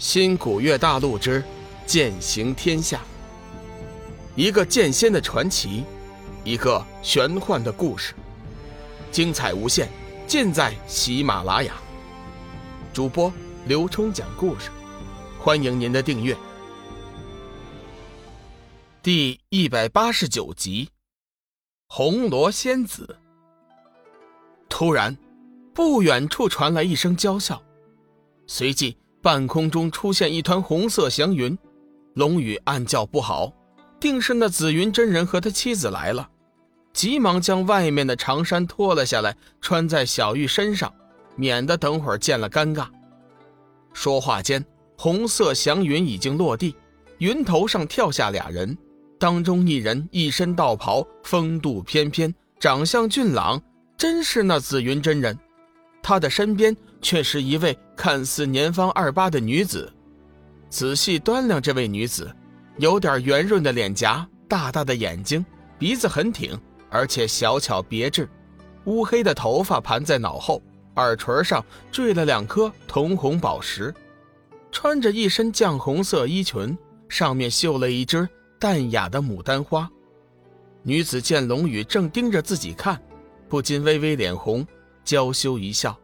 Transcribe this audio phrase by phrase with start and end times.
[0.00, 1.44] 新古月大陆之
[1.84, 3.02] 剑行天下，
[4.34, 5.84] 一个剑仙的传奇，
[6.42, 8.14] 一个玄幻的故事，
[9.12, 9.90] 精彩无限，
[10.26, 11.74] 尽在喜马拉雅。
[12.94, 13.30] 主播
[13.66, 14.70] 刘冲讲故事，
[15.38, 16.34] 欢迎您的订阅。
[19.02, 20.88] 第一百八十九集，
[21.88, 23.18] 红罗仙子。
[24.66, 25.14] 突然，
[25.74, 27.62] 不远处传来一声娇笑，
[28.46, 28.96] 随即。
[29.22, 31.56] 半空中出现一团红色祥云，
[32.14, 33.52] 龙宇暗叫不好，
[33.98, 36.28] 定是那紫云真人和他妻子来了，
[36.92, 40.92] 急忙将外面的长衫脱了下来，穿在小玉身上，
[41.36, 42.86] 免得等会儿见了尴尬。
[43.92, 44.64] 说话间，
[44.96, 46.74] 红色祥云已经落地，
[47.18, 48.76] 云头上跳下俩人，
[49.18, 53.60] 当中一人一身道袍，风度翩翩，长相俊朗，
[53.98, 55.38] 真是那紫云真人。
[56.02, 59.92] 他的身边却是一位看似年方二八的女子，
[60.68, 62.30] 仔细端量这位女子，
[62.78, 65.44] 有点圆润的脸颊，大大的眼睛，
[65.78, 68.28] 鼻子很挺，而且小巧别致，
[68.84, 70.62] 乌黑的头发盘在脑后，
[70.96, 73.94] 耳垂上缀了两颗铜红宝石，
[74.70, 76.76] 穿着一身绛红色衣裙，
[77.08, 79.90] 上面绣了一只淡雅的牡丹花。
[80.82, 83.00] 女子见龙宇正盯着自己看，
[83.48, 84.66] 不禁微微脸红。
[85.02, 85.98] 娇羞一笑，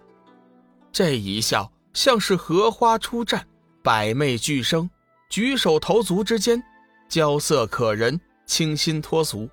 [0.96, 3.42] 这一笑像是荷花初绽，
[3.82, 4.88] 百媚俱生，
[5.28, 6.62] 举手投足之间，
[7.06, 9.46] 娇色可人，清新脱俗。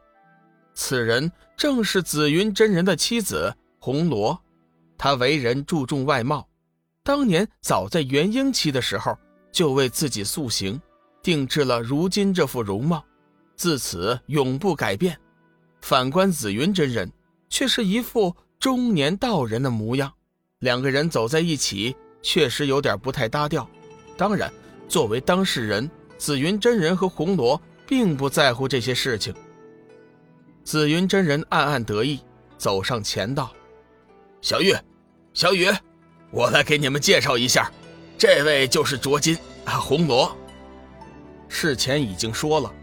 [0.73, 4.41] 此人正是紫云真人的妻子红罗，
[4.97, 6.47] 她为人注重外貌，
[7.03, 9.13] 当年早在元婴期的时候
[9.52, 10.81] 就为自己塑形，
[11.22, 13.03] 定制了如今这副容貌，
[13.57, 15.19] 自此永不改变。
[15.81, 17.11] 反观紫云真人，
[17.50, 18.33] 却是一副。
[18.61, 20.13] 中年道人的模样，
[20.64, 23.69] 两个人走在一起，确实有点不太搭调。
[24.16, 24.52] 当然，
[24.88, 29.34] 作为当事人，紫云真人和红罗并不在乎这些事情。
[30.64, 32.22] 紫云真人暗暗得意，
[32.57, 33.51] 走上前道
[34.40, 34.74] ：“小玉，
[35.34, 35.68] 小雨，
[36.31, 37.69] 我来给你们介绍一下，
[38.18, 40.34] 这位就是卓金啊，红罗。
[41.50, 42.74] 事前已经说了，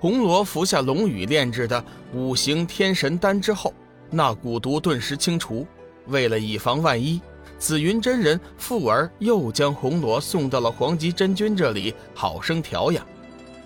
[0.00, 3.74] 红罗服下龙宇炼制的五行天神丹之后。”
[4.08, 5.66] 那蛊毒顿时清除。
[6.08, 7.20] 为了以防万一，
[7.58, 13.06] 紫云真人复而又将红罗送到了黄极真君这里，好生调养。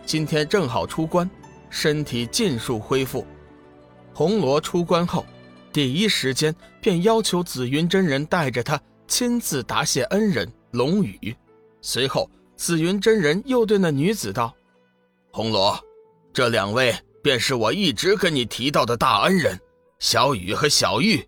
[0.07, 1.29] 今天正好出关，
[1.69, 3.27] 身体尽数恢复。
[4.13, 5.25] 红罗出关后，
[5.73, 11.35] 第一时间便要求紫云真人带着他亲自答谢恩人龙宇。
[11.81, 14.55] 随后，紫云真人又对那女子道
[15.33, 15.79] ：“红罗，
[16.33, 19.59] 这两位便是我一直跟你提到的大恩人。”
[20.01, 21.23] 小雨和小玉，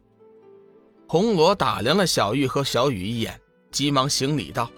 [1.12, 3.38] 红罗打量了小玉和小雨一眼，
[3.70, 4.70] 急忙行礼道：“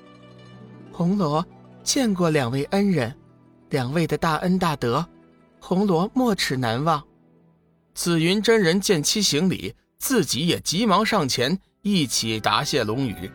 [0.91, 1.47] 红罗
[1.85, 3.17] 见过两位恩人，
[3.71, 5.07] 两位的大恩大德，
[5.61, 7.01] 红罗没齿难忘。”
[7.95, 13.31] 紫云真人见其行礼，自己也急忙上前一起答谢龙宇。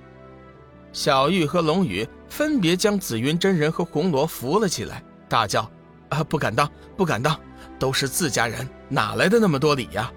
[0.92, 5.72] 小玉和龙宇分别将紫云真人和红罗扶了起来，大叫
[6.12, 7.40] ：“啊，不敢当，不敢当，
[7.80, 10.12] 都是自家人，哪来的那么多礼呀？”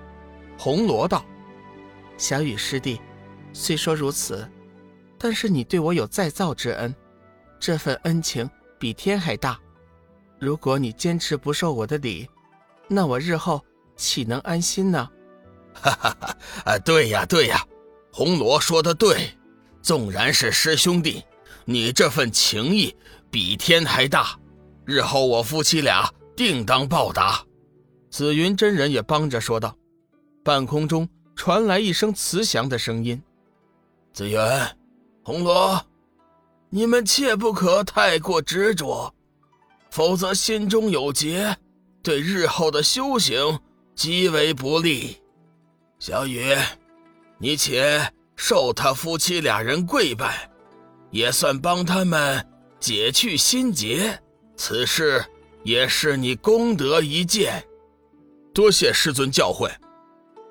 [0.59, 1.25] 红罗道
[2.23, 3.01] ：“小雨师弟，
[3.53, 4.49] 虽说如此，
[5.19, 6.95] 但是你对我有再造之恩，
[7.59, 9.59] 这份恩情比天还大。
[10.39, 12.31] 如果你坚持不受我的礼，
[12.87, 13.61] 那我日后
[13.97, 15.11] 岂能安心呢？”
[15.75, 16.37] 哈哈哈！
[16.65, 17.67] 啊，对呀对呀，
[18.13, 19.37] 红罗说的对，
[19.83, 21.25] 纵然是师兄弟，
[21.65, 22.95] 你这份情谊
[23.33, 24.39] 比天还大，
[24.85, 27.45] 日后我夫妻俩定当报答。
[28.11, 29.77] 紫云真人也帮着说道。
[30.45, 31.09] 半空中
[31.45, 33.21] 传来一声慈祥的声音
[34.15, 34.77] ：“紫渊，
[35.25, 35.85] 红罗，
[36.71, 39.13] 你们切不可太过执着，
[39.91, 41.57] 否则心中有结，
[42.01, 43.59] 对日后的修行
[43.97, 45.21] 极为不利。
[45.99, 46.55] 小雨，
[47.39, 50.49] 你且受他夫妻俩人跪拜，
[51.11, 52.47] 也算帮他们
[52.79, 54.17] 解去心结。
[54.57, 55.25] 此事
[55.65, 57.67] 也是你功德一件，
[58.55, 59.69] 多谢师尊教诲。”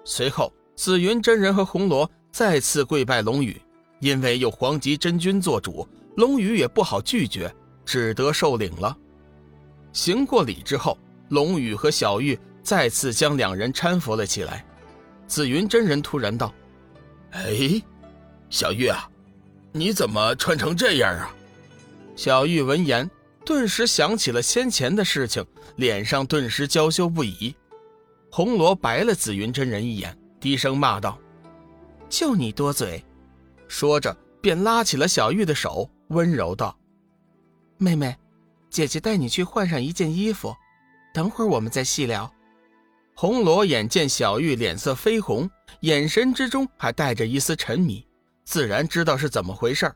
[0.04, 3.56] 随后，紫云真人和红罗再次跪拜龙宇，
[4.00, 5.88] 因为有黄极真君做主，
[6.18, 7.54] 龙宇也不好拒绝，
[7.86, 8.98] 只得受领了。
[9.94, 10.98] 行过礼之后，
[11.30, 14.66] 龙宇和小玉再次将两人搀扶了起来。
[15.28, 16.52] 紫云真人突然道
[17.30, 17.80] ：“哎，
[18.50, 19.08] 小玉啊，
[19.74, 21.32] 你怎么穿成这样啊？”
[22.18, 23.08] 小玉闻言，
[23.46, 25.46] 顿时想起了先前的事情，
[25.76, 27.54] 脸上顿时娇羞不已。
[28.32, 31.18] 红罗白了紫云真人一眼，低声骂道
[32.10, 33.02] ：“就你多嘴！”
[33.70, 36.76] 说着便拉起了小玉的手，温柔道
[37.78, 38.18] ：“妹妹，
[38.70, 40.54] 姐姐带你去换上一件衣服，
[41.14, 42.30] 等会儿我们再细聊。
[43.14, 45.48] 红罗眼见小玉脸色绯红，
[45.82, 48.04] 眼神之中还带着一丝沉迷，
[48.44, 49.94] 自然知道是怎么回事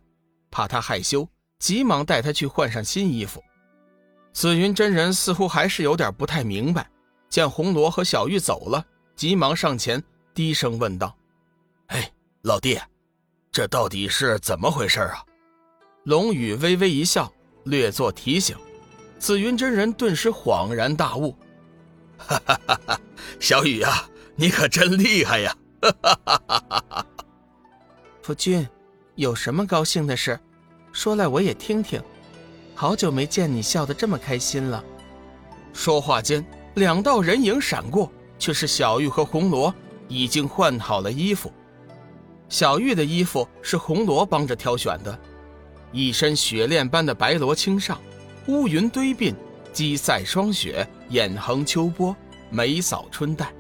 [0.52, 1.28] 怕她害羞，
[1.58, 3.44] 急忙带她去换上新衣服。
[4.32, 6.88] 紫云真人似乎还是有点不太明白，
[7.30, 10.04] 见红罗和小玉走了，急忙上前
[10.36, 11.16] 低声问道
[11.88, 12.12] ：“哎，
[12.42, 12.78] 老弟，
[13.54, 15.24] 这到底是怎么回事啊？”
[16.04, 17.32] 龙宇微微一笑，
[17.64, 18.56] 略作提醒。
[19.18, 21.34] 紫云真人顿时恍然大悟。
[22.18, 23.02] 哈哈哈哈
[23.40, 25.56] 小雨啊，你可真厉害呀！
[25.82, 27.06] 哈哈哈哈哈！
[28.22, 28.68] 夫君，
[29.16, 30.38] 有什么高兴的事，
[30.92, 32.04] 说来我也听听。
[32.76, 34.84] 好久没见你笑得这么开心了。
[35.72, 36.46] 说话间，
[36.76, 39.74] 两道人影闪过，却是小玉和红罗
[40.08, 41.52] 已经换好了衣服。
[42.48, 45.20] 小玉的衣服是红罗帮着挑选的，
[45.92, 48.00] 一身雪恋般的白罗青上，
[48.48, 49.34] 乌云堆鬓。
[49.74, 52.16] 肌赛霜雪，眼横秋波，
[52.50, 53.54] 眉扫春黛，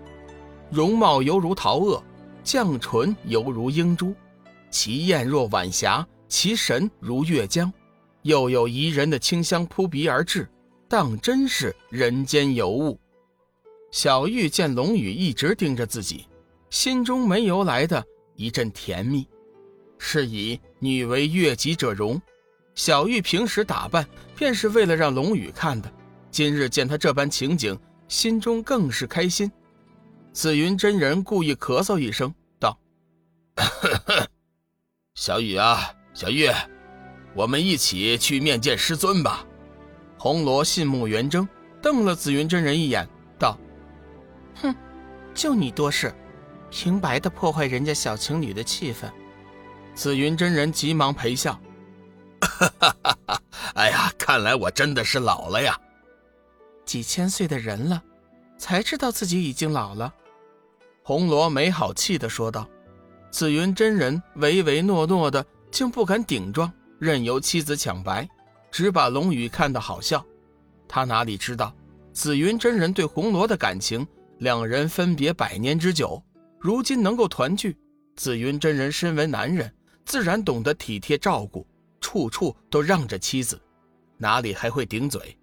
[0.71, 2.01] 容貌犹如桃萼，
[2.41, 4.15] 绛唇犹如英珠，
[4.71, 7.69] 其艳若晚霞，其神如月江，
[8.21, 10.47] 又有宜人的清香扑鼻而至，
[10.87, 12.97] 当真是人间尤物。
[13.91, 16.25] 小玉见龙宇一直盯着自己，
[16.75, 18.05] 心中没由来的
[18.35, 19.25] 一阵甜蜜。
[19.97, 22.21] 是以女为悦己者容，
[22.75, 24.05] 小玉平时打扮
[24.35, 25.89] 便是为了让龙宇看的。
[26.29, 27.79] 今日见他这般情景，
[28.09, 29.49] 心中更是开心。
[30.33, 32.77] 紫云真人故意咳嗽一声，道
[35.15, 36.49] ：“小雨啊，小玉，
[37.33, 39.47] 我们一起去面见师尊吧。
[40.19, 41.47] ”红罗信目圆睁，
[41.81, 43.07] 瞪了紫云真人一眼，
[43.39, 43.57] 道
[44.61, 44.75] ：“哼，
[45.33, 46.13] 就你多事，
[46.69, 49.09] 平白的破坏人家小情侣的气氛。”
[49.95, 51.59] 紫云真人急忙陪笑
[52.41, 53.41] ：“哈哈哈哈！
[53.75, 55.79] 哎呀，看来我真的是老了呀。”
[56.85, 58.03] 几千岁的人了，
[58.57, 60.13] 才知道自己已经老了。
[61.01, 62.67] 红罗没好气的说道
[63.31, 68.27] ：“紫云真人唯唯诺诺的，竟不敢顶撞，任由妻子抢白，
[68.71, 70.25] 只把龙宇看得好笑。
[70.87, 71.73] 他哪里知道，
[72.11, 74.05] 紫云真人对红罗的感情，
[74.39, 76.21] 两人分别百年之久，
[76.65, 77.77] 如今能够团聚，
[78.15, 79.71] 紫云真人身为男人，
[80.03, 81.63] 自然懂得体贴照顾，
[82.01, 83.61] 处处都让着妻子，
[84.17, 85.37] 哪里还会顶嘴？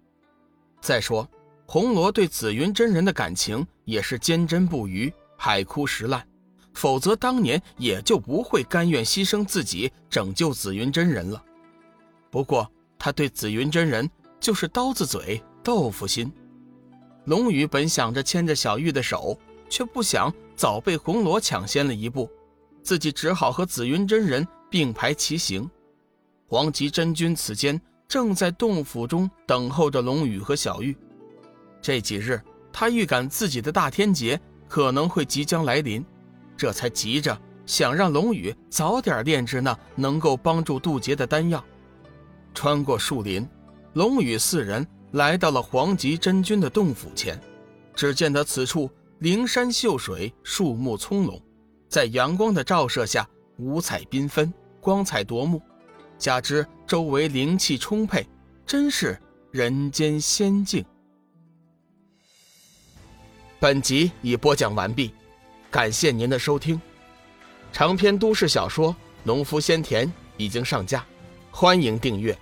[0.81, 1.25] 再说。”
[1.65, 6.27] 红罗对紫云真人的感情也是坚贞不渝、海枯石烂，
[6.73, 11.41] 否则当年也就不会甘愿牺牲自己拯救紫云真人了。
[12.29, 14.11] 不过他对紫云真人
[14.41, 16.29] 就是刀子嘴豆腐心。
[17.23, 19.39] 龙宇本想着牵着小玉的手，
[19.69, 22.29] 却不想早被红罗抢先了一步，
[22.81, 25.69] 自己只好和紫云真人并排齐行。
[26.47, 30.95] 黄极真君此间正在洞府中等候着龙宇和小玉。
[31.81, 32.41] 这几日，
[32.71, 36.05] 他预感自己的大天劫可能会即将来临，
[36.55, 41.63] 这才急着想让龙宇早点炼制那能够帮助渡劫的丹药。
[42.53, 43.47] 穿过树林，
[43.93, 47.39] 龙宇四人来到了黄极真君的洞府前。
[47.95, 48.89] 只见得此处
[49.23, 51.41] 灵山秀水，树木葱茏，
[51.87, 53.25] 在阳光的照射下，
[53.57, 55.61] 五彩缤纷，光彩夺目。
[56.17, 58.27] 加之周围灵气充沛，
[58.65, 59.17] 真是
[59.49, 60.83] 人间仙境。
[63.61, 65.13] 本集已播讲完毕，
[65.71, 66.81] 感谢您的收听。
[67.71, 68.91] 长篇都市小说
[69.23, 71.05] 《农夫先田》已经上架，
[71.49, 72.37] 欢迎订阅。